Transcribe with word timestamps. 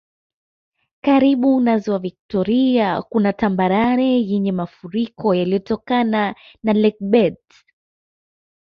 Karibu 1.01 1.59
na 1.59 1.77
Ziwa 1.77 1.99
Viktoria 1.99 3.01
kuna 3.01 3.33
tambarare 3.33 4.05
yenye 4.21 4.51
mafuriko 4.51 5.35
yaliyotokana 5.35 6.35
na 6.63 6.73
lakebeds 6.73 7.65